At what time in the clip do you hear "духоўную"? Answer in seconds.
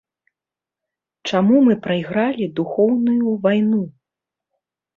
2.63-3.37